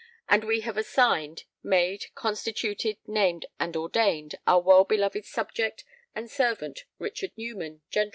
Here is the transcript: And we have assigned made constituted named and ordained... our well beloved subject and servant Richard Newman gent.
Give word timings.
And 0.27 0.45
we 0.45 0.61
have 0.61 0.77
assigned 0.77 1.43
made 1.61 2.05
constituted 2.15 2.97
named 3.05 3.45
and 3.59 3.77
ordained... 3.77 4.33
our 4.47 4.59
well 4.59 4.83
beloved 4.83 5.25
subject 5.27 5.83
and 6.15 6.27
servant 6.27 6.85
Richard 6.97 7.33
Newman 7.37 7.83
gent. 7.91 8.09